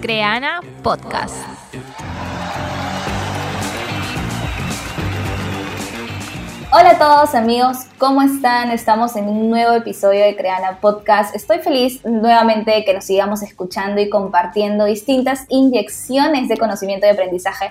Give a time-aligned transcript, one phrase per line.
[0.00, 1.36] Creana Podcast.
[6.72, 8.70] Hola a todos amigos, ¿cómo están?
[8.70, 11.34] Estamos en un nuevo episodio de Creana Podcast.
[11.34, 17.10] Estoy feliz nuevamente de que nos sigamos escuchando y compartiendo distintas inyecciones de conocimiento y
[17.10, 17.70] aprendizaje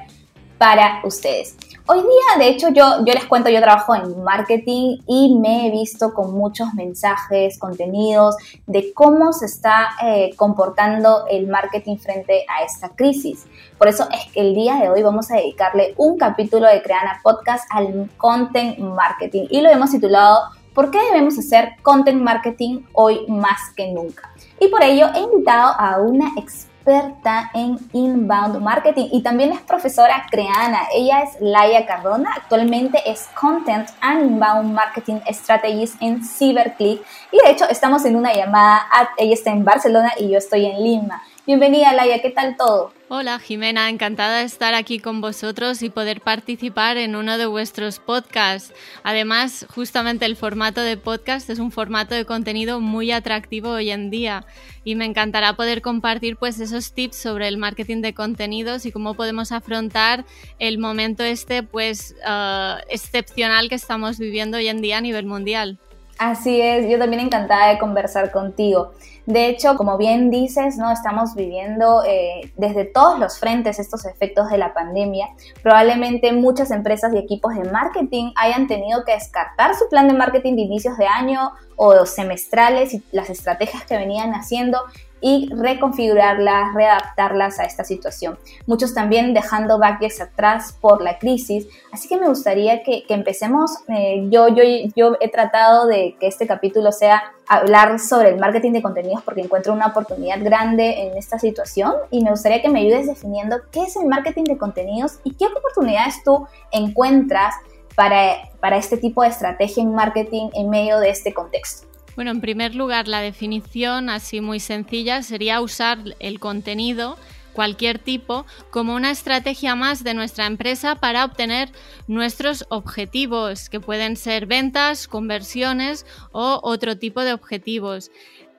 [0.59, 1.55] para ustedes.
[1.87, 5.71] Hoy día, de hecho, yo, yo les cuento, yo trabajo en marketing y me he
[5.71, 8.35] visto con muchos mensajes, contenidos
[8.67, 13.47] de cómo se está eh, comportando el marketing frente a esta crisis.
[13.77, 17.19] Por eso es que el día de hoy vamos a dedicarle un capítulo de Creana
[17.23, 20.41] Podcast al content marketing y lo hemos titulado
[20.73, 24.31] ¿Por qué debemos hacer content marketing hoy más que nunca?
[24.59, 29.61] Y por ello he invitado a una experta experta en inbound marketing y también es
[29.61, 30.87] profesora creana.
[30.93, 37.51] Ella es Laia Cardona, actualmente es Content and Inbound Marketing Strategist en CyberClick y de
[37.51, 41.21] hecho estamos en una llamada, ella está en Barcelona y yo estoy en Lima.
[41.45, 42.98] Bienvenida Laia, ¿qué tal todo?
[43.11, 47.97] Hola Jimena, encantada de estar aquí con vosotros y poder participar en uno de vuestros
[47.97, 48.71] podcasts.
[49.01, 54.11] Además, justamente el formato de podcast es un formato de contenido muy atractivo hoy en
[54.11, 54.45] día
[54.83, 59.15] y me encantará poder compartir pues esos tips sobre el marketing de contenidos y cómo
[59.15, 60.23] podemos afrontar
[60.59, 65.79] el momento este pues uh, excepcional que estamos viviendo hoy en día a nivel mundial.
[66.19, 68.91] Así es, yo también encantada de conversar contigo.
[69.25, 70.91] De hecho, como bien dices, ¿no?
[70.91, 75.27] estamos viviendo eh, desde todos los frentes estos efectos de la pandemia.
[75.63, 80.57] Probablemente muchas empresas y equipos de marketing hayan tenido que descartar su plan de marketing
[80.57, 84.81] de inicios de año o semestrales y las estrategias que venían haciendo
[85.21, 88.37] y reconfigurarlas, readaptarlas a esta situación.
[88.65, 91.67] Muchos también dejando backlogs atrás por la crisis.
[91.91, 93.71] Así que me gustaría que, empecemos.
[93.87, 94.63] Eh, yo, yo,
[94.95, 99.41] yo he tratado de que este capítulo sea hablar sobre el marketing de contenidos porque
[99.41, 103.81] encuentro una oportunidad grande en esta situación y me gustaría que me ayudes definiendo qué
[103.81, 107.55] es el marketing de contenidos y qué oportunidades tú encuentras
[107.95, 111.88] para, para este tipo de estrategia en marketing en medio de este contexto.
[112.19, 117.17] Bueno, en primer lugar, la definición así muy sencilla sería usar el contenido
[117.53, 121.71] cualquier tipo como una estrategia más de nuestra empresa para obtener
[122.07, 128.11] nuestros objetivos, que pueden ser ventas, conversiones o otro tipo de objetivos.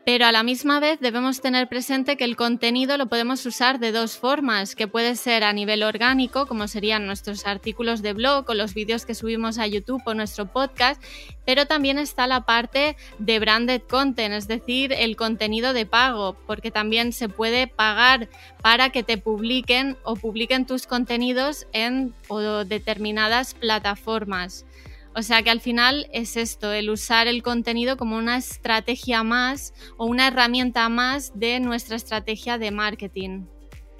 [0.05, 3.93] Pero a la misma vez debemos tener presente que el contenido lo podemos usar de
[3.93, 8.55] dos formas, que puede ser a nivel orgánico, como serían nuestros artículos de blog o
[8.55, 11.03] los vídeos que subimos a YouTube o nuestro podcast,
[11.45, 16.71] pero también está la parte de branded content, es decir, el contenido de pago, porque
[16.71, 18.31] también se puede pagar
[18.63, 22.15] para que te publiquen o publiquen tus contenidos en
[22.67, 24.65] determinadas plataformas.
[25.15, 29.75] O sea que al final es esto, el usar el contenido como una estrategia más
[29.97, 33.47] o una herramienta más de nuestra estrategia de marketing.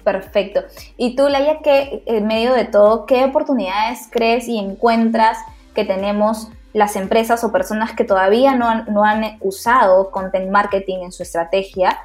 [0.03, 0.63] Perfecto.
[0.97, 5.37] Y tú, Laia, que en medio de todo, ¿qué oportunidades crees y encuentras
[5.75, 10.99] que tenemos las empresas o personas que todavía no han, no han usado content marketing
[11.03, 11.99] en su estrategia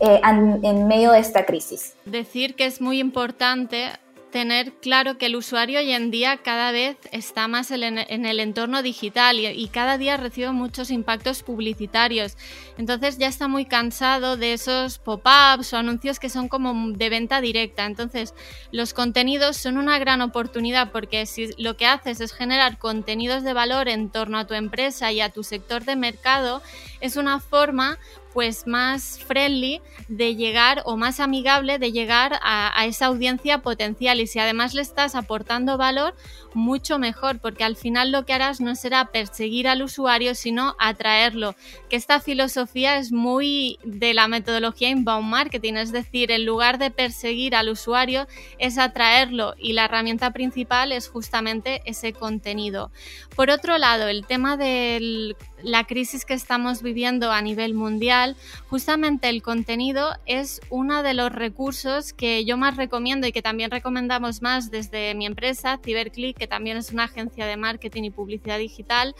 [0.00, 1.94] eh, en medio de esta crisis?
[2.04, 3.92] Decir que es muy importante
[4.30, 8.82] tener claro que el usuario hoy en día cada vez está más en el entorno
[8.82, 12.36] digital y, cada día recibe muchos impactos publicitarios.
[12.78, 17.40] Entonces ya está muy cansado de esos pop-ups o anuncios que son como de venta
[17.40, 17.86] directa.
[17.86, 18.34] Entonces
[18.72, 23.52] los contenidos son una gran oportunidad porque si lo que haces es generar contenidos de
[23.52, 26.62] valor en torno a tu empresa y a tu sector de mercado,
[27.00, 27.98] es una forma
[28.32, 34.20] pues más friendly de llegar o más amigable de llegar a, esa audiencia potencial.
[34.20, 36.14] Y si además le estás aportando valor
[36.54, 41.54] mucho mejor porque al final lo que harás no será perseguir al usuario sino atraerlo.
[41.88, 46.90] Que esta filosofía es muy de la metodología inbound marketing es decir en lugar de
[46.90, 48.26] perseguir al usuario
[48.58, 49.54] es atraerlo.
[49.58, 52.90] Y la herramienta principal es justamente ese contenido.
[53.36, 58.36] Por otro lado el tema de la crisis que estamos viviendo a nivel mundial
[58.68, 63.70] justamente el contenido es uno de los recursos que yo más recomiendo y que también
[63.70, 68.58] recomendamos más desde mi empresa, CyberClick, que también es una agencia de marketing y publicidad
[68.58, 69.14] digital.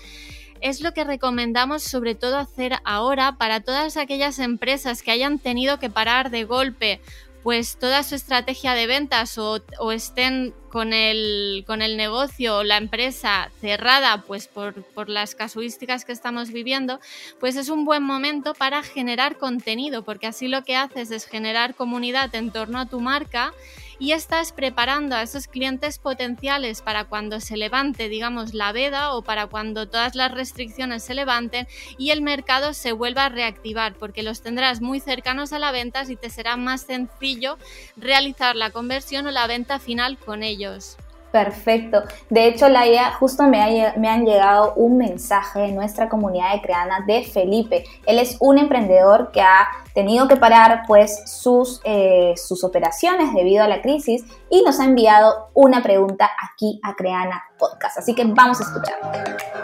[0.61, 5.79] Es lo que recomendamos sobre todo hacer ahora para todas aquellas empresas que hayan tenido
[5.79, 7.01] que parar de golpe
[7.43, 9.63] pues toda su estrategia de ventas o,
[9.93, 16.05] estén con el, con el negocio o la empresa cerrada pues por, por, las casuísticas
[16.05, 17.01] que estamos viviendo,
[17.41, 21.75] pues es un buen momento para generar contenido, porque así lo que haces es generar
[21.75, 23.53] comunidad en torno a tu marca
[23.99, 29.23] y estás preparando a esos clientes potenciales para cuando se levante, digamos, la veda o
[29.23, 31.67] para cuando todas las restricciones se levanten
[31.99, 36.05] y el mercado se vuelva a reactivar, porque los tendrás muy cercanos a la venta
[36.09, 37.59] y te será más sencillo
[37.97, 40.97] realizar la conversión o la venta final con ellos.
[41.31, 42.03] Perfecto.
[42.31, 47.05] De hecho, Laia, justo me, me, han llegado un mensaje en nuestra comunidad de Creana
[47.07, 47.85] de Felipe.
[48.07, 53.63] Él es un emprendedor que ha tenido que parar pues sus, eh, sus operaciones debido
[53.63, 57.99] a la crisis y nos ha enviado una pregunta aquí a Creana Podcast.
[57.99, 59.58] Así que vamos a escuchar.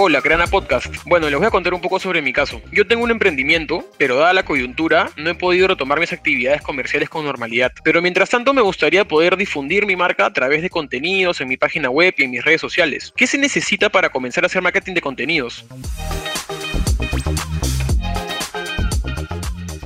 [0.00, 0.94] Hola, Creana Podcast.
[1.06, 2.62] Bueno, les voy a contar un poco sobre mi caso.
[2.70, 7.08] Yo tengo un emprendimiento, pero dada la coyuntura, no he podido retomar mis actividades comerciales
[7.08, 7.72] con normalidad.
[7.82, 11.56] Pero mientras tanto, me gustaría poder difundir mi marca a través de contenidos en mi
[11.56, 13.12] página web y en mis redes sociales.
[13.16, 15.66] ¿Qué se necesita para comenzar a hacer marketing de contenidos?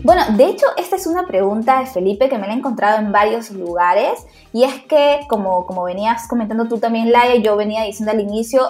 [0.05, 3.13] Bueno, de hecho, esta es una pregunta de Felipe que me la he encontrado en
[3.13, 8.11] varios lugares y es que, como, como venías comentando tú también, Laia, yo venía diciendo
[8.11, 8.63] al inicio,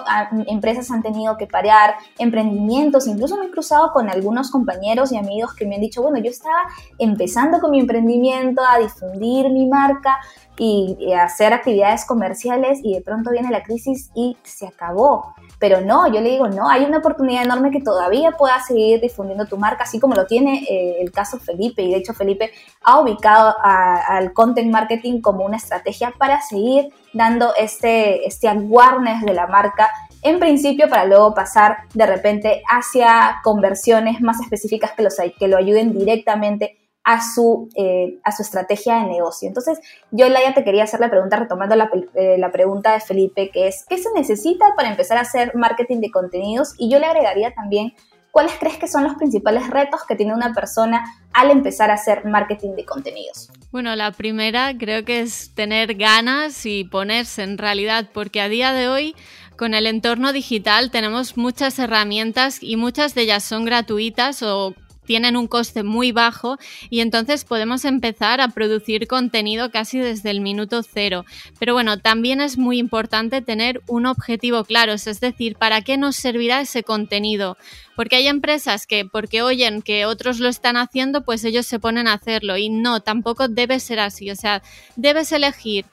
[0.45, 5.55] empresas han tenido que parar, emprendimientos, incluso me he cruzado con algunos compañeros y amigos
[5.55, 6.59] que me han dicho, bueno, yo estaba
[6.99, 10.19] empezando con mi emprendimiento, a difundir mi marca,
[10.57, 15.33] y, hacer actividades comerciales y de pronto viene la crisis y se acabó.
[15.59, 19.45] Pero no, yo le digo, no, hay una oportunidad enorme que todavía puedas seguir difundiendo
[19.45, 21.81] tu marca, así como lo tiene eh, el caso Felipe.
[21.81, 22.51] Y de hecho Felipe
[22.83, 29.33] ha ubicado al content marketing como una estrategia para seguir dando este, este awareness de
[29.33, 29.89] la marca
[30.23, 35.57] en principio para luego pasar de repente hacia conversiones más específicas que, los, que lo
[35.57, 39.47] ayuden directamente a su, eh, a su estrategia de negocio.
[39.47, 39.79] Entonces,
[40.11, 43.67] yo, Laia, te quería hacer la pregunta, retomando la, eh, la, pregunta de Felipe, que
[43.67, 46.73] es, ¿qué se necesita para empezar a hacer marketing de contenidos?
[46.77, 47.93] Y yo le agregaría también,
[48.33, 52.25] ¿cuáles crees que son los principales retos que tiene una persona al empezar a hacer
[52.25, 53.51] marketing de contenidos?
[53.71, 58.73] Bueno, la primera creo que es tener ganas y ponerse en realidad, porque a día
[58.73, 59.15] de hoy
[59.55, 64.73] con el entorno digital tenemos muchas herramientas y muchas de ellas son gratuitas o
[65.05, 66.57] tienen un coste muy bajo
[66.89, 71.25] y entonces podemos empezar a producir contenido casi desde el minuto cero.
[71.59, 76.15] Pero bueno, también es muy importante tener un objetivo claro, es decir, ¿para qué nos
[76.15, 77.57] servirá ese contenido?
[77.95, 82.07] Porque hay empresas que porque oyen que otros lo están haciendo, pues ellos se ponen
[82.07, 84.63] a hacerlo y no, tampoco debe ser así, o sea,
[84.95, 85.85] debes elegir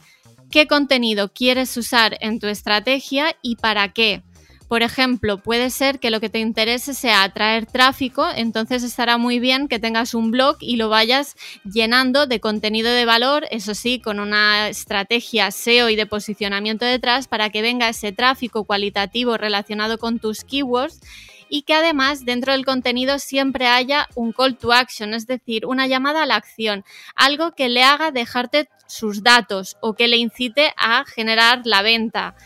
[0.51, 4.23] qué contenido quieres usar en tu estrategia y para qué.
[4.71, 9.41] Por ejemplo, puede ser que lo que te interese sea atraer tráfico, entonces estará muy
[9.41, 11.35] bien que tengas un blog y lo vayas
[11.65, 17.27] llenando de contenido de valor, eso sí, con una estrategia SEO y de posicionamiento detrás
[17.27, 21.01] para que venga ese tráfico cualitativo relacionado con tus keywords
[21.49, 25.89] y que además dentro del contenido siempre haya un call to action, es decir, una
[25.89, 26.85] llamada a la acción,
[27.17, 32.37] algo que le haga dejarte sus datos o que le incite a generar la venta.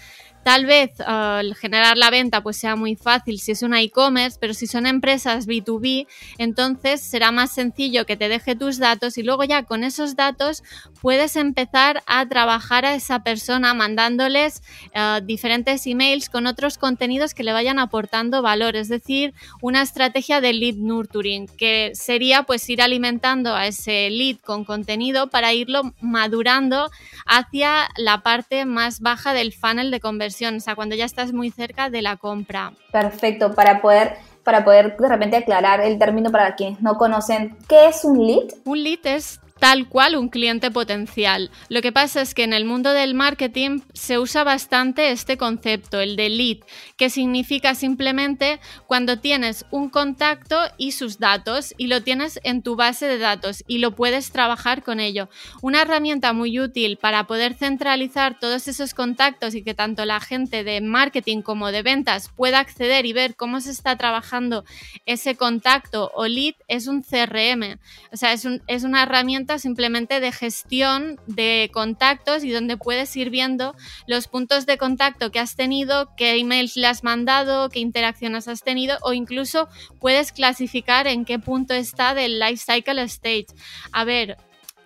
[0.44, 4.52] Tal vez uh, generar la venta pues sea muy fácil si es una e-commerce, pero
[4.52, 6.06] si son empresas B2B,
[6.36, 10.62] entonces será más sencillo que te deje tus datos y luego ya con esos datos
[11.00, 14.62] puedes empezar a trabajar a esa persona mandándoles
[14.94, 19.32] uh, diferentes emails con otros contenidos que le vayan aportando valor, es decir,
[19.62, 25.30] una estrategia de lead nurturing, que sería pues ir alimentando a ese lead con contenido
[25.30, 26.90] para irlo madurando
[27.24, 31.50] hacia la parte más baja del funnel de conversión o sea, cuando ya estás muy
[31.50, 32.72] cerca de la compra.
[32.90, 37.86] Perfecto, para poder para poder de repente aclarar el término para quienes no conocen, ¿qué
[37.86, 38.48] es un lead?
[38.64, 41.50] Un lead es tal cual un cliente potencial.
[41.68, 46.00] Lo que pasa es que en el mundo del marketing se usa bastante este concepto,
[46.00, 46.58] el de lead,
[46.96, 52.76] que significa simplemente cuando tienes un contacto y sus datos y lo tienes en tu
[52.76, 55.28] base de datos y lo puedes trabajar con ello.
[55.62, 60.64] Una herramienta muy útil para poder centralizar todos esos contactos y que tanto la gente
[60.64, 64.64] de marketing como de ventas pueda acceder y ver cómo se está trabajando
[65.06, 67.78] ese contacto o lead es un CRM.
[68.12, 73.30] O sea, es, es una herramienta simplemente de gestión de contactos y donde puedes ir
[73.30, 73.74] viendo
[74.06, 78.62] los puntos de contacto que has tenido, qué emails le has mandado, qué interacciones has
[78.62, 79.68] tenido o incluso
[80.00, 83.46] puedes clasificar en qué punto está del life cycle stage.
[83.92, 84.36] A ver,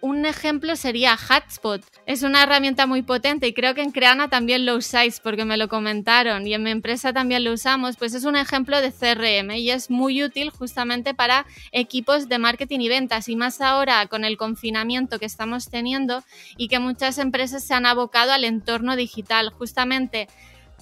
[0.00, 1.82] un ejemplo sería Hotspot.
[2.06, 5.56] Es una herramienta muy potente y creo que en Creana también lo usáis porque me
[5.56, 7.96] lo comentaron y en mi empresa también lo usamos.
[7.96, 12.80] Pues es un ejemplo de CRM y es muy útil justamente para equipos de marketing
[12.80, 16.22] y ventas y más ahora con el confinamiento que estamos teniendo
[16.56, 19.50] y que muchas empresas se han abocado al entorno digital.
[19.50, 20.28] Justamente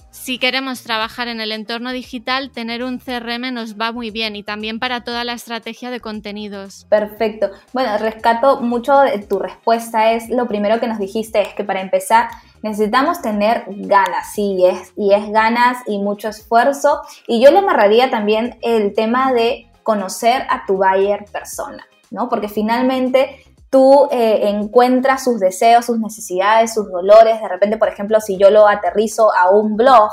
[0.09, 4.43] si queremos trabajar en el entorno digital, tener un CRM nos va muy bien y
[4.43, 6.85] también para toda la estrategia de contenidos.
[6.89, 7.51] Perfecto.
[7.73, 10.13] Bueno, rescato mucho de tu respuesta.
[10.13, 12.29] Es lo primero que nos dijiste, es que para empezar
[12.61, 17.01] necesitamos tener ganas, sí, es, y es ganas y mucho esfuerzo.
[17.27, 22.27] Y yo le amarraría también el tema de conocer a tu buyer persona, ¿no?
[22.27, 27.41] Porque finalmente tú eh, encuentras sus deseos, sus necesidades, sus dolores.
[27.41, 30.09] De repente, por ejemplo, si yo lo aterrizo a un blog,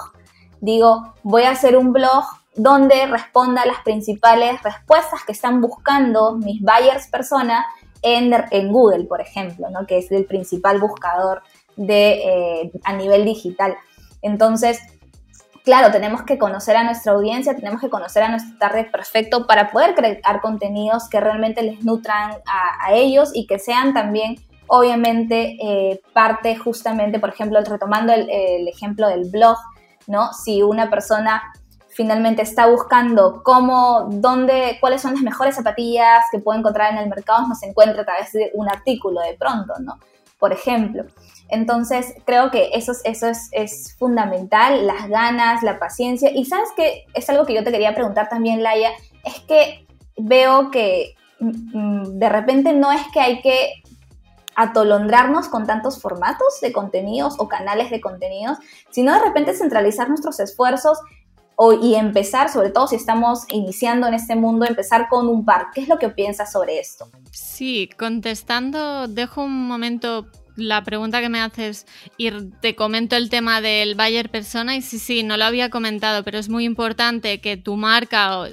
[0.61, 2.25] digo, voy a hacer un blog
[2.57, 7.67] donde responda las principales respuestas que están buscando mis buyers persona
[8.03, 9.87] en, en Google, por ejemplo, ¿no?
[9.87, 11.43] que es el principal buscador
[11.77, 13.77] de, eh, a nivel digital.
[14.23, 14.81] Entonces,
[15.65, 19.71] claro, tenemos que conocer a nuestra audiencia, tenemos que conocer a nuestro target perfecto para
[19.71, 26.01] poder crear contenidos que realmente les nutran a, ellos y que sean también, obviamente, eh,
[26.13, 29.57] parte justamente, por ejemplo, retomando el, ejemplo del blog,
[30.07, 30.33] ¿no?
[30.35, 31.43] Si una persona
[31.89, 37.09] finalmente está buscando cómo, dónde, cuáles son las mejores zapatillas que puede encontrar en el
[37.09, 39.99] mercado, no se encuentra a través de un artículo de pronto, ¿no?
[40.39, 41.05] Por ejemplo.
[41.49, 46.31] Entonces, creo que eso, eso es, fundamental, las ganas, la paciencia.
[46.31, 48.91] Y sabes que es algo que yo te quería preguntar también, Laia,
[49.25, 49.87] es que
[50.17, 53.83] veo que mm, de repente no es que hay que
[54.57, 58.59] atolondrarnos con tantos formatos de contenidos o canales de contenidos,
[58.91, 60.99] sino de repente centralizar nuestros esfuerzos
[61.83, 65.67] y empezar, sobre todo si estamos iniciando en este mundo, empezar con un par.
[65.73, 67.09] ¿Qué es lo que piensas sobre esto?
[67.35, 71.85] Sí, contestando, dejo un momento la pregunta que me haces
[72.17, 76.23] y te comento el tema del Bayer persona y sí, sí, no lo había comentado,
[76.23, 78.49] pero es muy importante que tu marca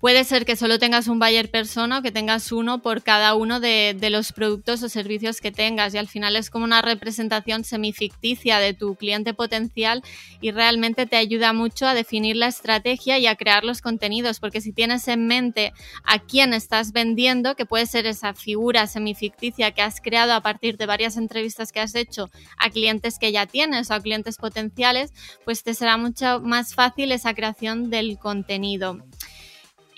[0.00, 3.58] Puede ser que solo tengas un buyer persona o que tengas uno por cada uno
[3.58, 8.60] de, los productos o servicios que tengas y al final es como una representación semificticia
[8.60, 10.04] de tu cliente potencial
[10.40, 14.60] y realmente te ayuda mucho a definir la estrategia y a crear los contenidos porque
[14.60, 15.72] si tienes en mente
[16.04, 20.76] a quién estás vendiendo, que puede ser esa figura semificticia que has creado a partir
[20.76, 25.12] de varias entrevistas que has hecho a clientes que ya tienes o a clientes potenciales,
[25.44, 29.02] pues te será mucho más fácil esa creación del contenido.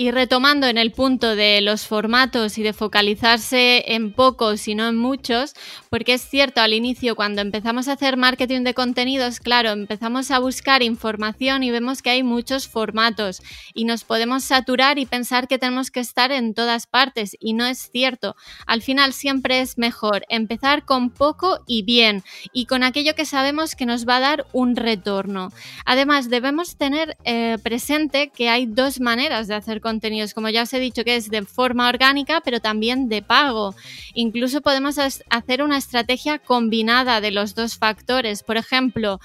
[0.01, 4.89] Y retomando en el punto de los formatos y de focalizarse en pocos y no
[4.89, 5.53] en muchos,
[5.91, 10.39] porque es cierto, al inicio cuando empezamos a hacer marketing de contenidos, claro, empezamos a
[10.39, 13.43] buscar información y vemos que hay muchos formatos
[13.75, 17.67] y nos podemos saturar y pensar que tenemos que estar en todas partes y no
[17.67, 18.37] es cierto.
[18.67, 22.23] Al final siempre es mejor empezar con poco y bien
[22.55, 25.53] y con aquello que sabemos que nos va a dar un retorno.
[25.85, 30.73] Además, debemos tener eh, presente que hay dos maneras de hacer contenidos, como ya os
[30.73, 33.75] he dicho, que es de forma orgánica, pero también de pago.
[34.15, 38.45] Incluso podemos hacer una estrategia combinada de los dos factores.
[38.45, 39.21] Por ejemplo,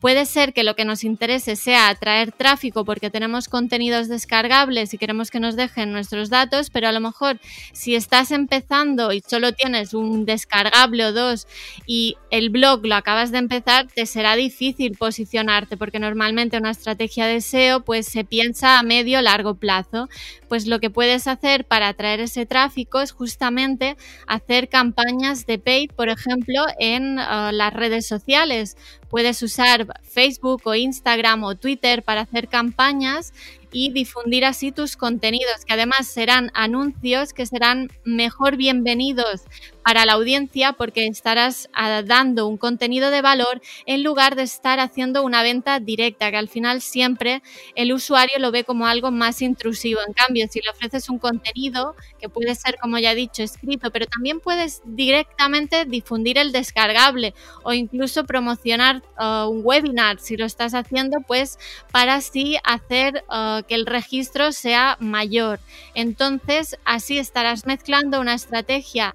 [0.00, 4.98] Puede ser que lo que nos interese sea atraer tráfico porque tenemos contenidos descargables y
[4.98, 7.40] queremos que nos dejen nuestros datos, pero a lo mejor
[7.72, 11.46] si estás empezando y solo tienes un descargable o dos
[11.86, 17.26] y el blog lo acabas de empezar, te será difícil posicionarte porque normalmente una estrategia
[17.26, 20.08] de SEO pues se piensa a medio largo plazo.
[20.48, 25.90] Pues lo que puedes hacer para atraer ese tráfico es justamente hacer campañas de paid,
[25.92, 28.76] por ejemplo, en uh, las redes sociales.
[29.08, 33.32] Puedes usar Facebook o Instagram o Twitter para hacer campañas
[33.72, 39.42] y difundir así tus contenidos, que además serán anuncios que serán mejor bienvenidos
[39.86, 44.80] para la audiencia porque estarás ah, dando un contenido de valor en lugar de estar
[44.80, 47.40] haciendo una venta directa, que al final siempre
[47.76, 50.00] el usuario lo ve como algo más intrusivo.
[50.04, 53.92] En cambio, si le ofreces un contenido que puede ser, como ya he dicho, escrito,
[53.92, 60.46] pero también puedes directamente difundir el descargable o incluso promocionar ah, un webinar si lo
[60.46, 61.60] estás haciendo, pues
[61.92, 65.60] para así hacer ah, que el registro sea mayor.
[65.94, 69.14] Entonces, así estarás mezclando una estrategia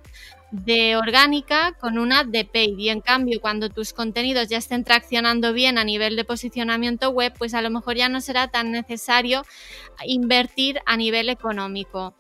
[0.52, 2.78] de orgánica con una de paid.
[2.78, 7.34] Y en cambio, cuando tus contenidos ya estén traccionando bien a nivel de posicionamiento web,
[7.38, 9.44] pues a lo mejor ya no será tan necesario
[10.06, 12.16] invertir a nivel económico.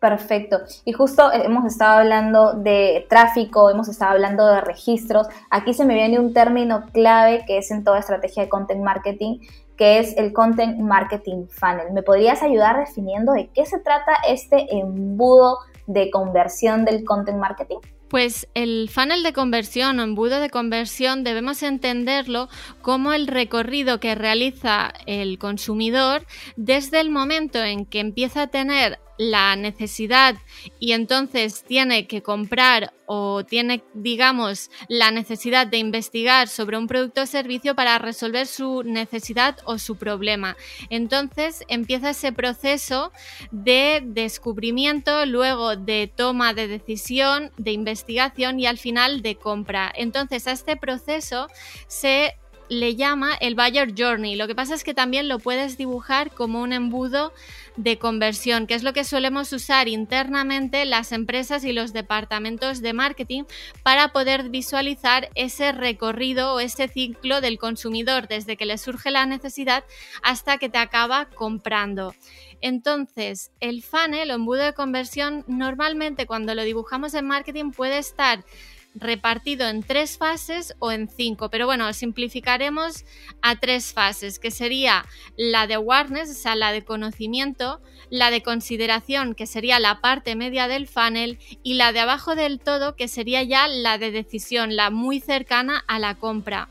[0.00, 0.60] Perfecto.
[0.86, 5.26] Y justo hemos estado hablando de tráfico, hemos estado hablando de registros.
[5.50, 9.40] Aquí se me viene un término clave que es en toda estrategia de content marketing,
[9.80, 11.92] que es el Content Marketing Funnel.
[11.94, 15.56] ¿Me podrías ayudar definiendo de qué se trata este embudo
[15.92, 17.78] de conversión del content marketing?
[18.08, 22.48] Pues el funnel de conversión o embudo de conversión debemos entenderlo
[22.82, 28.98] como el recorrido que realiza el consumidor desde el momento en que empieza a tener
[29.20, 30.36] la necesidad
[30.78, 37.20] y entonces tiene que comprar o tiene, digamos, la necesidad de investigar sobre un producto
[37.22, 40.56] o servicio para resolver su necesidad o su problema.
[40.88, 43.12] Entonces empieza ese proceso
[43.50, 49.92] de descubrimiento, luego de toma de decisión, de investigación y al final de compra.
[49.94, 51.46] Entonces a este proceso
[51.88, 52.36] se
[52.70, 54.36] le llama el Buyer Journey.
[54.36, 57.34] Lo que pasa es que también lo puedes dibujar como un embudo
[57.76, 62.92] de conversión, que es lo que solemos usar internamente las empresas y los departamentos de
[62.92, 63.42] marketing
[63.82, 69.26] para poder visualizar ese recorrido o ese ciclo del consumidor desde que le surge la
[69.26, 69.84] necesidad
[70.22, 72.14] hasta que te acaba comprando.
[72.60, 78.44] Entonces, el funnel o embudo de conversión normalmente cuando lo dibujamos en marketing puede estar
[78.94, 83.04] repartido en tres fases o en cinco, pero bueno, simplificaremos
[83.40, 85.04] a tres fases, que sería
[85.36, 87.80] la de awareness, o sea, la de conocimiento,
[88.10, 92.58] la de consideración, que sería la parte media del funnel, y la de abajo del
[92.58, 96.68] todo, que sería ya la de decisión, la muy cercana a la compra.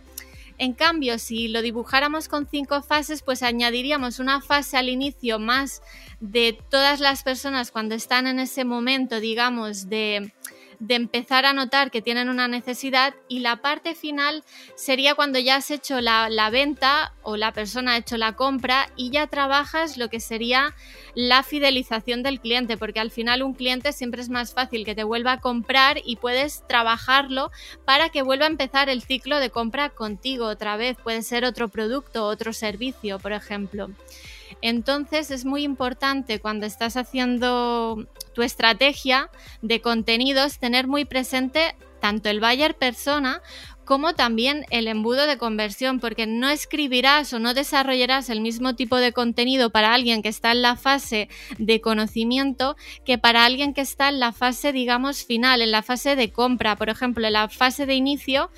[0.57, 5.81] En cambio, si lo dibujáramos con cinco fases, pues añadiríamos una fase al inicio más
[6.19, 10.33] de todas las personas cuando están en ese momento, digamos, de
[10.79, 14.43] de empezar a notar que tienen una necesidad y la parte final
[14.75, 19.12] sería cuando ya has hecho la, venta o la persona ha hecho la compra y
[19.12, 20.74] ya trabajas lo que sería
[21.15, 25.03] la fidelización del cliente, porque al final un cliente siempre es más fácil que te
[25.03, 27.51] vuelva a comprar y puedes trabajarlo
[27.86, 30.98] para que vuelva a empezar el ciclo de compra contigo otra vez.
[30.98, 33.89] Puede ser otro producto, otro servicio, por ejemplo.
[34.62, 39.29] Entonces es muy importante cuando estás haciendo tu estrategia
[39.62, 43.41] de contenidos tener muy presente tanto el buyer persona
[43.89, 48.98] como también el embudo de conversión, porque no escribirás o no desarrollarás el mismo tipo
[48.98, 51.27] de contenido para alguien que está en la fase
[51.58, 56.15] de conocimiento que para alguien que está en la fase, digamos, final, en la fase
[56.15, 56.75] de compra.
[56.75, 58.51] Por ejemplo, en la fase de inicio,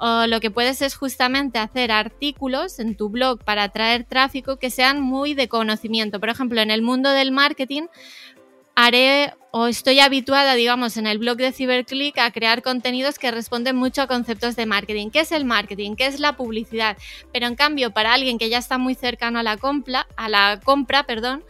[0.00, 5.00] lo que puedes es justamente hacer artículos en tu blog para atraer tráfico que sean
[5.00, 6.20] muy de conocimiento.
[6.20, 7.86] Por ejemplo, en el mundo del marketing
[8.80, 13.74] haré o estoy habituada, digamos, en el blog de CyberClick a crear contenidos que responden
[13.74, 15.10] mucho a conceptos de marketing.
[15.10, 15.96] ¿Qué es el marketing?
[15.96, 16.96] ¿Qué es la publicidad?
[17.32, 20.60] Pero en cambio, para alguien que ya está muy cercano a la compra, a la
[20.62, 21.42] compra, perdón,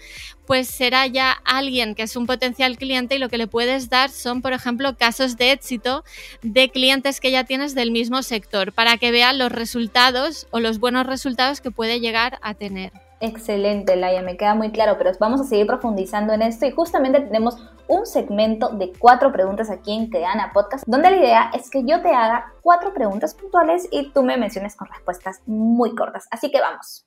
[0.47, 4.09] pues será ya alguien que es un potencial cliente y lo que le puedes dar
[4.09, 6.05] son, por ejemplo, casos de éxito
[6.41, 10.79] de clientes que ya tienes del mismo sector para que vean los resultados o los
[10.79, 12.91] buenos resultados que puede llegar a tener.
[13.21, 17.21] Excelente, Laia, me queda muy claro, pero vamos a seguir profundizando en esto y justamente
[17.21, 17.57] tenemos
[17.89, 22.01] un segmento de cuatro preguntas aquí en Creana Podcast, donde la idea es que yo
[22.01, 26.29] te haga cuatro preguntas puntuales y tú me menciones con respuestas muy cortas.
[26.31, 27.03] Así que vamos.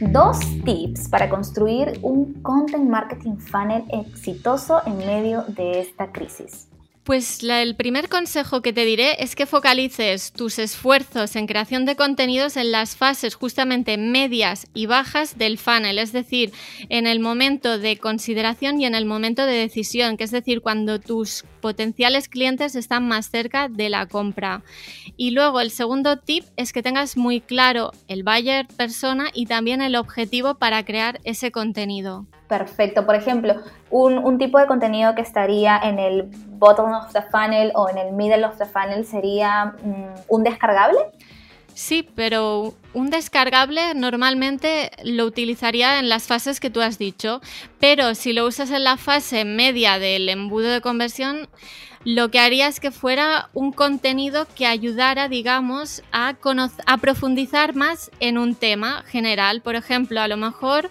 [0.00, 6.68] Dos tips para construir un content marketing funnel exitoso en medio de esta crisis.
[7.04, 11.96] Pues el primer consejo que te diré es que focalices tus esfuerzos en creación de
[11.96, 16.50] contenidos en las fases justamente medias y bajas del funnel, es decir,
[16.88, 20.98] en el momento de consideración y en el momento de decisión, que es decir, cuando
[20.98, 24.62] tus potenciales clientes están más cerca de la compra.
[25.18, 29.82] Y luego el segundo tip es que tengas muy claro el buyer persona y también
[29.82, 32.26] el objetivo para crear ese contenido.
[32.56, 33.04] Perfecto.
[33.04, 33.56] Por ejemplo,
[33.90, 38.12] un, tipo de contenido que estaría en el bottom of the funnel o en el
[38.12, 40.98] middle of the funnel sería mm, un descargable.
[41.74, 47.40] Sí, pero un descargable normalmente lo utilizaría en las fases que tú has dicho,
[47.80, 51.48] pero si lo usas en la fase media del embudo de conversión,
[52.04, 56.36] lo que haría es que fuera un contenido que ayudara, digamos, a,
[56.86, 59.60] a profundizar más en un tema general.
[59.60, 60.88] Por ejemplo, a lo mejor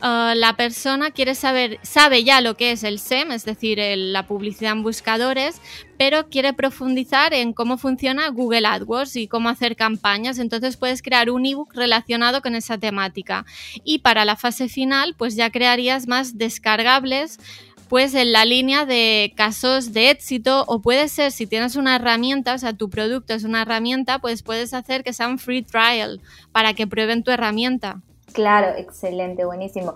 [0.00, 4.28] Ah, la persona quiere saber, sabe ya lo que es el SEM, es decir, la
[4.28, 5.60] publicidad en buscadores,
[5.98, 10.38] pero quiere profundizar en cómo funciona Google AdWords y cómo hacer campañas.
[10.38, 13.44] Entonces puedes crear un ebook relacionado con esa temática.
[13.82, 17.38] Y para la fase final, pues ya crearías más descargables
[17.88, 22.54] pues en la línea de casos de éxito o puede ser si tienes una herramienta,
[22.54, 26.20] o sea, tu producto es una herramienta, pues puedes hacer que sea un free trial
[26.52, 28.02] para que prueben tu herramienta.
[28.32, 29.94] Claro, excelente, buenísimo.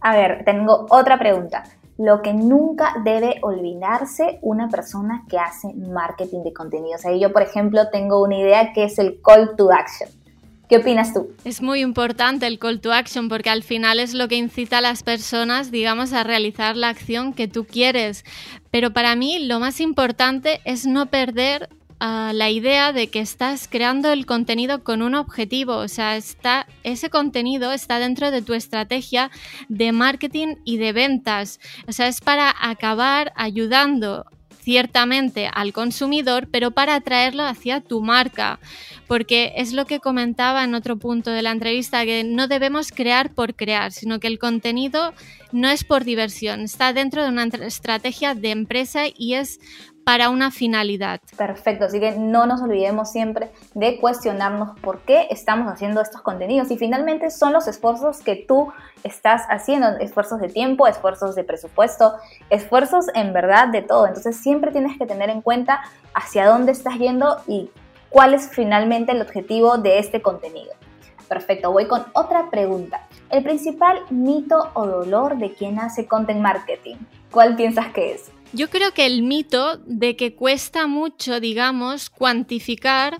[0.00, 1.64] A ver, tengo otra pregunta.
[1.98, 7.04] Lo que nunca debe olvidarse una persona que hace marketing de contenidos.
[7.04, 10.08] Ahí yo, por ejemplo, tengo una idea que es el call to action.
[10.68, 11.28] ¿Qué opinas tú?
[11.44, 14.80] Es muy importante el call to action porque al final es lo que incita a
[14.80, 18.24] las personas, digamos, a realizar la acción que tú quieres.
[18.70, 21.68] Pero para mí lo más importante es no perder
[22.02, 27.10] la idea de que estás creando el contenido con un objetivo, o sea, está, ese
[27.10, 29.30] contenido está dentro de tu estrategia
[29.68, 34.26] de marketing y de ventas, o sea, es para acabar ayudando
[34.62, 38.60] ciertamente al consumidor, pero para atraerlo hacia tu marca,
[39.08, 43.34] porque es lo que comentaba en otro punto de la entrevista, que no debemos crear
[43.34, 45.14] por crear, sino que el contenido
[45.50, 49.58] no es por diversión, está dentro de una estrategia de empresa y es
[50.04, 51.20] para una finalidad.
[51.36, 56.70] Perfecto, así que no nos olvidemos siempre de cuestionarnos por qué estamos haciendo estos contenidos
[56.70, 58.72] y finalmente son los esfuerzos que tú
[59.04, 62.14] estás haciendo, esfuerzos de tiempo, esfuerzos de presupuesto,
[62.50, 64.06] esfuerzos en verdad de todo.
[64.06, 65.82] Entonces siempre tienes que tener en cuenta
[66.14, 67.70] hacia dónde estás yendo y
[68.08, 70.72] cuál es finalmente el objetivo de este contenido.
[71.28, 73.06] Perfecto, voy con otra pregunta.
[73.30, 76.96] El principal mito o dolor de quien hace content marketing,
[77.30, 78.30] ¿cuál piensas que es?
[78.52, 83.18] Yo creo que el mito de que cuesta mucho, digamos, cuantificar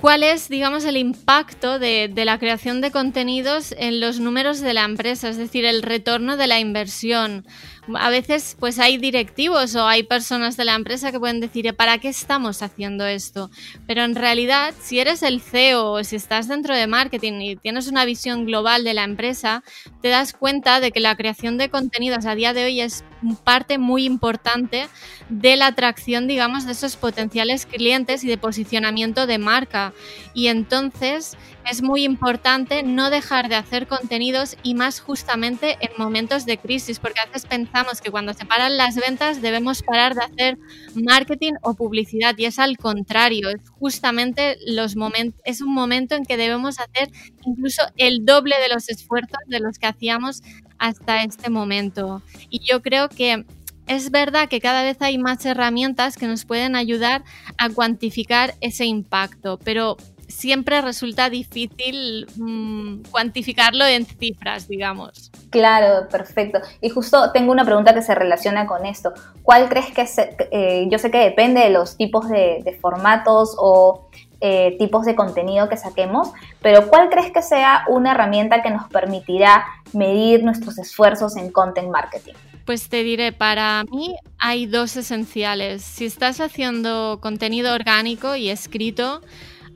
[0.00, 4.84] cuál es, digamos, el impacto de, la creación de contenidos en los números de la
[4.84, 7.46] empresa, es decir, el retorno de la inversión
[7.94, 11.98] a veces pues hay directivos o hay personas de la empresa que pueden decir, ¿para
[11.98, 13.50] qué estamos haciendo esto?
[13.86, 17.88] Pero en realidad, si eres el CEO o si estás dentro de marketing y tienes
[17.88, 19.62] una visión global de la empresa,
[20.02, 23.04] te das cuenta de que la creación de contenidos a día de hoy es
[23.44, 24.88] parte muy importante
[25.28, 29.92] de la atracción, digamos, de esos potenciales clientes y de posicionamiento de marca.
[30.34, 31.36] Y entonces
[31.68, 36.98] es muy importante no dejar de hacer contenidos y más justamente en momentos de crisis,
[36.98, 40.58] porque a veces pensamos que cuando se paran las ventas debemos parar de hacer
[40.94, 46.24] marketing o publicidad y es al contrario, es justamente los momentos, es un momento en
[46.24, 47.10] que debemos hacer
[47.46, 50.42] incluso el doble de los esfuerzos de los que hacíamos
[50.78, 52.22] hasta este momento.
[52.50, 53.44] Y yo creo que
[53.86, 57.24] es verdad que cada vez hay más herramientas que nos pueden ayudar
[57.56, 59.96] a cuantificar ese impacto, pero
[60.28, 65.30] siempre resulta difícil mm, cuantificarlo en cifras, digamos.
[65.50, 66.60] Claro, perfecto.
[66.80, 69.12] Y justo tengo una pregunta que se relaciona con esto.
[69.42, 70.06] ¿Cuál crees que
[70.50, 74.08] eh, yo sé que depende de los tipos de, formatos o
[74.40, 76.30] eh, tipos de contenido que saquemos,
[76.62, 81.90] pero ¿cuál crees que sea una herramienta que nos permitirá medir nuestros esfuerzos en content
[81.90, 82.34] marketing?
[82.64, 85.82] Pues te diré, para mí hay dos esenciales.
[85.82, 89.22] Si estás haciendo contenido orgánico y escrito,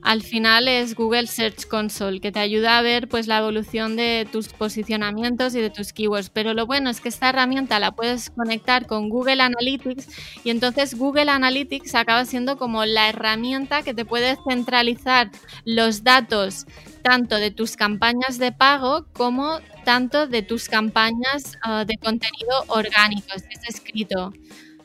[0.03, 4.27] al final es Google Search Console, que te ayuda a ver pues la evolución de
[4.31, 6.29] tus posicionamientos y de tus keywords.
[6.29, 10.07] Pero lo bueno es que esta herramienta la puedes conectar con Google Analytics
[10.43, 15.31] y entonces Google Analytics acaba siendo como la herramienta que te puede centralizar
[15.63, 16.65] los datos
[17.01, 23.27] tanto de tus campañas de pago como tanto de tus campañas ah, de contenido orgánico,
[23.35, 24.33] es escrito.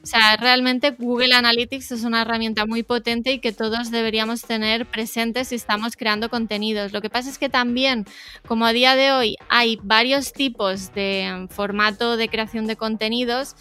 [0.08, 4.86] O sea, realmente Google Analytics es una herramienta muy potente y que todos deberíamos tener
[4.86, 6.94] presentes si estamos creando contenidos.
[6.94, 8.06] Lo que pasa es que también,
[8.46, 13.54] como a día de hoy hay varios tipos de formato de creación de contenidos,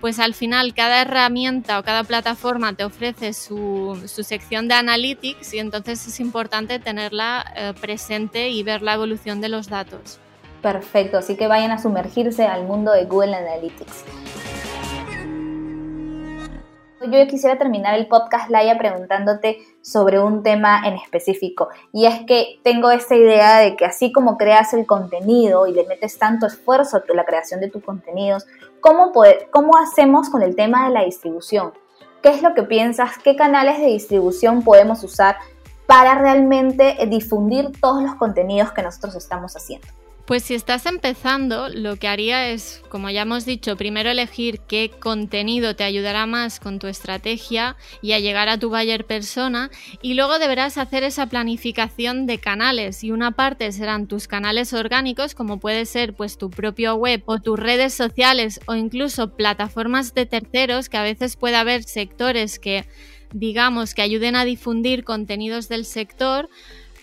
[0.00, 5.60] pues al final cada herramienta o cada plataforma te ofrece su, sección de analytics y
[5.60, 10.18] entonces es importante tenerla eh, presente y ver la evolución de los datos.
[10.62, 14.04] Perfecto, así que vayan a sumergirse al mundo de Google Analytics.
[17.10, 21.68] Yo quisiera terminar el podcast, Laia, preguntándote sobre un tema en específico.
[21.92, 25.84] Y es que tengo esta idea de que así como creas el contenido y le
[25.86, 28.46] metes tanto esfuerzo a la creación de tus contenidos,
[28.80, 29.12] ¿cómo,
[29.50, 31.72] ¿cómo hacemos con el tema de la distribución?
[32.22, 33.18] ¿Qué es lo que piensas?
[33.18, 35.36] ¿Qué canales de distribución podemos usar
[35.86, 39.88] para realmente difundir todos los contenidos que nosotros estamos haciendo?
[40.24, 44.88] Pues si estás empezando, lo que haría es, como ya hemos dicho, primero elegir qué
[44.88, 49.68] contenido te ayudará más con tu estrategia y a llegar a tu buyer persona
[50.00, 55.34] y luego deberás hacer esa planificación de canales y una parte serán tus canales orgánicos
[55.34, 60.26] como puede ser pues tu propio web o tus redes sociales o incluso plataformas de
[60.26, 62.86] terceros que a veces puede haber sectores que
[63.32, 66.48] digamos que ayuden a difundir contenidos del sector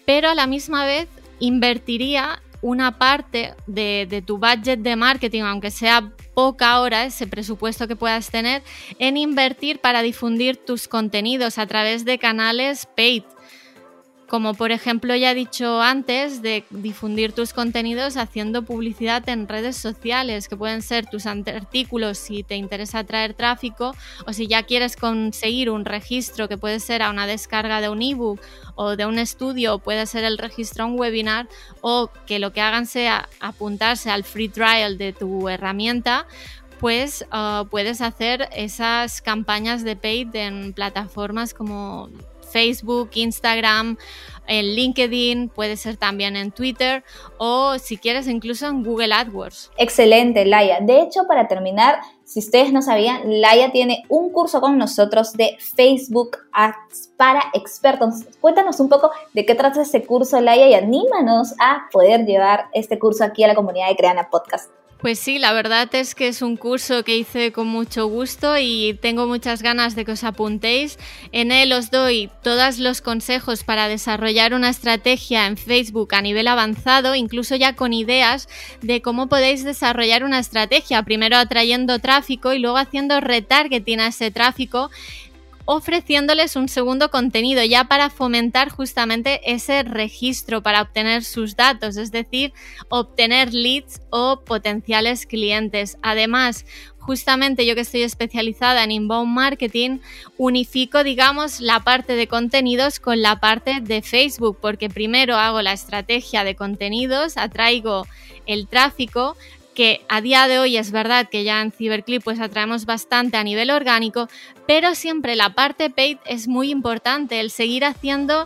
[0.06, 6.12] pero a la misma vez invertiría una parte de, tu budget de marketing, aunque sea
[6.34, 8.64] poca ahora, ese presupuesto que puedas tener,
[8.98, 13.24] en invertir para difundir tus contenidos a través de canales paid
[14.30, 19.76] como por ejemplo ya he dicho antes, de difundir tus contenidos haciendo publicidad en redes
[19.76, 24.96] sociales, que pueden ser tus artículos si te interesa traer tráfico o si ya quieres
[24.96, 28.40] conseguir un registro que puede ser a una descarga de un ebook
[28.76, 31.50] o de un estudio, puede ser el registro a un webinar
[31.82, 36.28] o que lo que hagan sea apuntarse al free trial de tu herramienta
[36.80, 42.10] pues ah, puedes hacer esas campañas de paid en plataformas como
[42.50, 43.98] Facebook, Instagram,
[44.50, 47.04] en LinkedIn, puede ser también en Twitter
[47.38, 49.72] o si quieres incluso en Google AdWords.
[49.78, 50.80] Excelente, Laia.
[50.82, 55.56] De hecho, para terminar, si ustedes no sabían, Laia tiene un curso con nosotros de
[55.60, 58.26] Facebook Ads para expertos.
[58.42, 62.98] Cuéntanos un poco de qué trata este curso, Laia, y anímanos a poder llevar este
[62.98, 64.79] curso aquí a la comunidad de Creana Podcast.
[65.00, 69.00] Pues sí, la verdad es que es un curso que hice con mucho gusto y
[69.02, 71.00] tengo muchas ganas de que os apuntéis.
[71.32, 76.50] En él os doy todos los consejos para desarrollar una estrategia en Facebook a nivel
[76.50, 78.50] avanzado, incluso ya con ideas
[78.82, 84.32] de cómo podéis desarrollar una estrategia, primero atrayendo tráfico y luego haciendo retargeting a ese
[84.32, 84.92] tráfico
[85.66, 92.12] ofreciéndoles un segundo contenido ya para fomentar justamente ese registro para obtener sus datos, es
[92.12, 92.54] decir,
[92.90, 95.98] obtener leads o potenciales clientes.
[96.02, 96.66] Además,
[97.10, 100.00] justamente yo que estoy especializada en inbound marketing,
[100.38, 105.74] unifico, digamos, la parte de contenidos con la parte de Facebook, porque primero hago la
[105.74, 108.06] estrategia de contenidos, atraigo
[108.46, 109.38] el tráfico,
[109.74, 113.44] que a día de hoy es verdad que ya en Cyberclip pues atraemos bastante a
[113.44, 114.28] nivel orgánico,
[114.68, 118.46] pero siempre la parte paid es muy importante, el seguir haciendo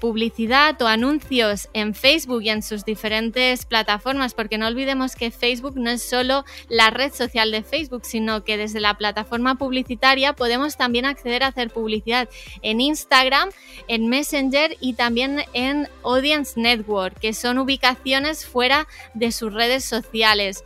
[0.00, 5.76] publicidad o anuncios en Facebook y en sus diferentes plataformas, porque no olvidemos que Facebook
[5.76, 10.76] no es solo la red social de Facebook, sino que desde la plataforma publicitaria podemos
[10.76, 12.28] también acceder a hacer publicidad
[12.62, 13.50] en Instagram,
[13.88, 20.64] en Messenger y también en Audience Network, que son ubicaciones fuera de sus redes sociales.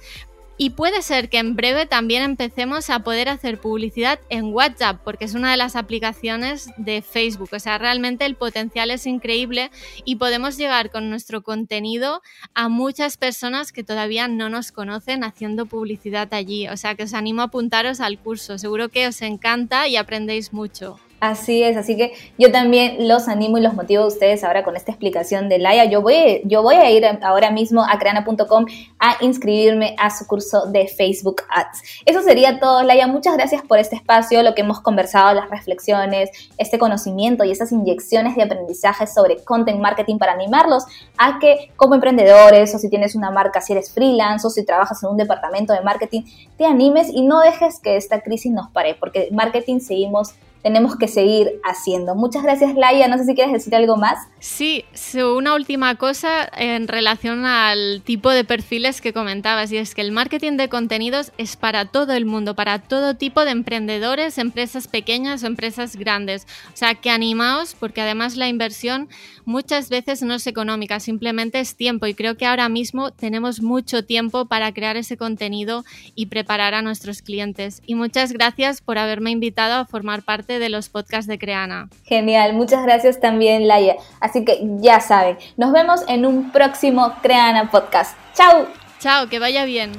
[0.58, 5.26] Y puede ser que en breve también empecemos a poder hacer publicidad en WhatsApp, porque
[5.26, 7.50] es una de las aplicaciones de Facebook.
[7.52, 9.70] O sea, realmente el potencial es increíble
[10.06, 12.22] y podemos llegar con nuestro contenido
[12.54, 16.68] a muchas personas que todavía no nos conocen haciendo publicidad allí.
[16.68, 18.58] O sea, que os animo a apuntaros al curso.
[18.58, 20.98] Seguro que os encanta y aprendéis mucho.
[21.18, 24.76] Así es, así que yo también los animo y los motivo a ustedes ahora con
[24.76, 25.86] esta explicación de Laia.
[25.86, 28.66] Yo voy, yo voy a ir ahora mismo a creana.com
[28.98, 32.02] a inscribirme a su curso de Facebook Ads.
[32.04, 33.06] Eso sería todo, Laia.
[33.06, 37.72] Muchas gracias por este espacio, lo que hemos conversado, las reflexiones, este conocimiento y esas
[37.72, 40.84] inyecciones de aprendizaje sobre content marketing para animarlos
[41.16, 45.02] a que como emprendedores o si tienes una marca, si eres freelance o si trabajas
[45.02, 46.24] en un departamento de marketing,
[46.58, 50.34] te animes y no dejes que esta crisis nos pare, porque marketing seguimos
[50.66, 52.16] tenemos que seguir haciendo.
[52.16, 53.06] Muchas gracias, Laia.
[53.06, 54.26] No sé si quieres decir algo más.
[54.40, 60.00] Sí, una última cosa en relación al tipo de perfiles que comentabas, y es que
[60.00, 64.88] el marketing de contenidos es para todo el mundo, para todo tipo de emprendedores, empresas
[64.88, 66.48] pequeñas o empresas grandes.
[66.74, 69.08] O sea, que animaos, porque además la inversión
[69.44, 74.04] muchas veces no es económica, simplemente es tiempo, y creo que ahora mismo tenemos mucho
[74.04, 75.84] tiempo para crear ese contenido
[76.16, 77.82] y preparar a nuestros clientes.
[77.86, 80.24] Y muchas gracias por haberme invitado a formar
[80.56, 81.88] parte de los podcasts de Creana.
[82.04, 83.96] Genial, muchas gracias también, Laia.
[84.20, 88.16] Así que ya saben, nos vemos en un próximo Creana Podcast.
[88.34, 88.66] ¡Chao!
[88.98, 89.92] Chao, que vaya bien.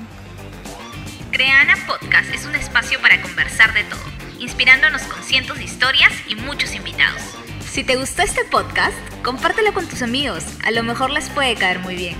[1.31, 3.99] Creana Podcast es un espacio para conversar de todo,
[4.39, 7.21] inspirándonos con cientos de historias y muchos invitados.
[7.61, 11.79] Si te gustó este podcast, compártelo con tus amigos, a lo mejor les puede caer
[11.79, 12.15] muy bien.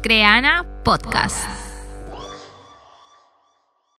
[0.00, 1.67] Creana Podcast.